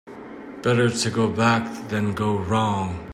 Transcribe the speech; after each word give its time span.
Better 0.63 0.89
to 0.89 1.09
go 1.11 1.29
back 1.29 1.89
than 1.89 2.15
go 2.15 2.35
wrong. 2.35 3.07